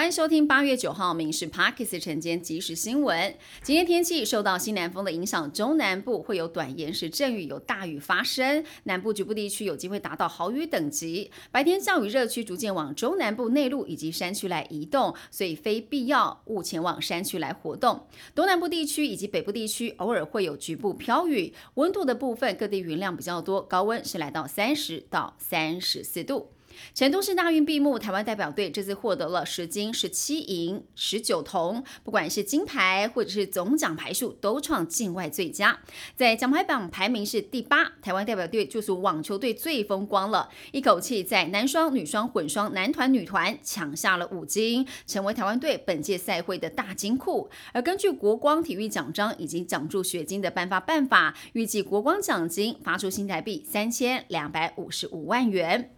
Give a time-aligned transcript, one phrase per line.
[0.00, 3.34] 欢迎收听八月九号《民事 Parkes》晨间即时新闻。
[3.62, 8.64] 今天天气受到西南风的影响，中南部会有短延时阵雨，有大雨发生。
[8.84, 11.30] 南部局部地区有机会达到豪雨等级。
[11.50, 18.06] 白天降雨热区逐渐往中南部内陆以及山区来移动，所以非必要勿前往山区来活动。
[18.34, 21.52] 东南部地区以及北部地区偶尔会有局部飘雨。
[21.74, 26.52] 温度的部分，各地云量比较多，高温是来到三十到三十四度。
[26.94, 35.78] 成都市大运闭幕，台湾代表队这次获得了十金、十七银、十九铜，不管是金牌或者是总奖牌数，都创境外最佳。
[36.16, 47.48] 在奖牌榜排名是第八，台湾代表队就属网球队最风光了，一口气在男双、女双、混双、男团、女团抢下了五金，成为台湾队本届赛会的大金库。
[47.72, 55.90] 而根据国光体育奖章以及奖助学金的颁发办法，预计国光奖金发出新台币三千两百五十五万元。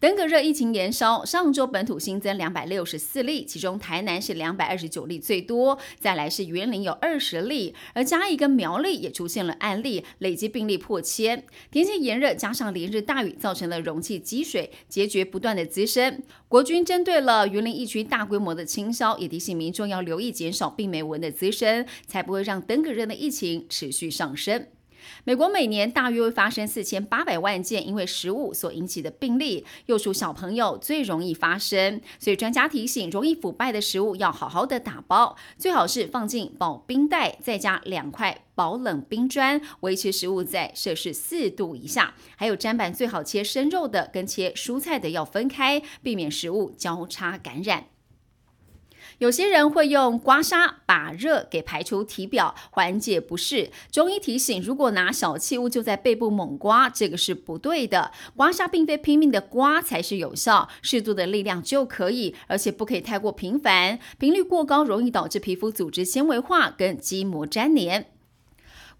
[0.00, 11.44] 登革热疫情延烧，上周本土新增两百六十四例，其中台南是两百二十九例最多，再来是云林有二十例，而嘉义跟苗栗也出现了案例，累计病例破千。
[11.70, 16.22] 天气炎热加上连日大雨，造成了容器积水，结节不断的滋生。
[16.48, 24.66] 国军针对了云林疫区大规模的清消，也提醒民众要留意减少病媒蚊的滋生，才不会让登革热的疫情持续上升。
[25.24, 42.14] 美国每年大约会发生四千八百万件因为食物所引起的病例，幼属小朋友最容易发生，所以专家提醒，容易腐败的食物要好好的打包，最好是放进保冰袋，再加两块保冷冰砖，维持食物在摄氏四度以下。
[42.36, 47.93] 还有砧板最好切生肉的跟切蔬菜的要分开，避免食物交叉感染。
[49.18, 53.70] 有些人会用刮痧把热给排出体表，缓解不适。
[53.90, 58.10] 中医提醒，如果拿小器物就在背部猛刮，这个是不对的。
[58.36, 68.13] 刮痧并非拼命的刮才是有效，适度的力量就可以，而且不可以太过频繁，频率过高容易导致皮肤组织纤维化跟筋膜粘连。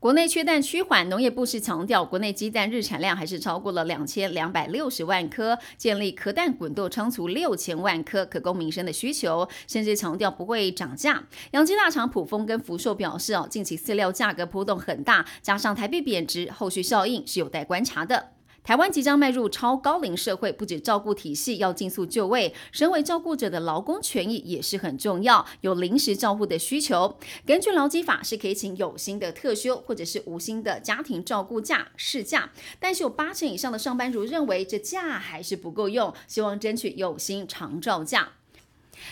[0.05, 11.25] 国内缺蛋趋缓，农业部是强调，国内鸡蛋日产量还是超过了两千两百六十万颗，建立壳蛋滚动仓储六千万颗，可供民生的需求，甚至强调不会涨价。
[11.53, 18.33] 养鸡大厂普丰跟福寿表示，哦，近期饲料价格波动很大，加上台币贬值，后续效应是有待观察的。
[18.64, 27.19] 台湾即将迈入超高龄社会，不止照顾体系要尽速就位，身为照顾者的劳工权益也是很重要，有临时照护的需求。
[27.45, 38.33] 根据劳基法是可以请有薪的特休或者是无薪的家庭照顾假事假，但是有八成以上的上班族认为这假还是不够用，希望争取有薪长照假。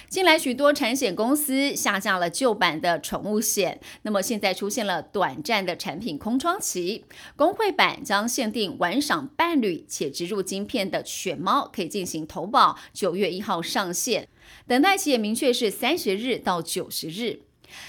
[0.09, 7.05] 近来许多产险公司下架了旧版的宠物险，那么现在出现了短暂的产品空窗期。
[7.37, 14.29] 工会版将限定玩赏伴侣且植入晶片的犬猫可以进行投保，九月一号上线，
[14.67, 17.41] 等待期也明确是三十日到九十日。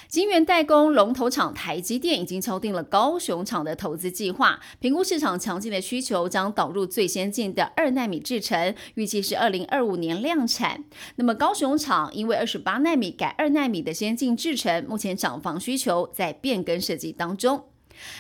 [0.08, 10.84] 晶圆代工龙头厂台积电已经敲定了高雄厂的投资计划，评估市场强劲的需求，将导入最先进的二纳米制程，预计是二零二五年量产。
[11.16, 17.73] 那么高雄厂因为二十八纳米改二纳米的先进制程，目前厂房需求在变更设计当中。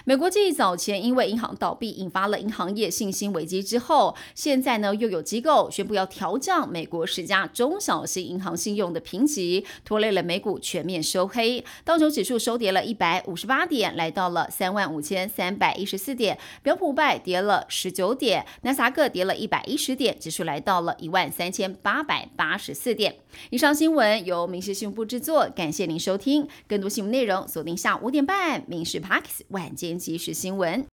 [0.06, 11.64] 美国继早前因为银行倒闭引发了银行业信心危机之后，现在呢又有机构宣布要调降美国十家中小型银行信用的评级，拖累了美股全面收黑。
[11.84, 16.38] 道琼指数收跌了一百五十八点，来到了三万五千三百一十四点。
[16.62, 23.16] 标普五百跌了十九点，纳斯达克跌了一百一十点，指数来到了一万三千八百八十四点。
[23.50, 26.48] 以上新闻由民事新闻部制作，感谢您收听。
[26.68, 29.42] 更多新闻内容锁定下午五点半《民事 Parks》。
[29.64, 30.93] 晚间即时新闻。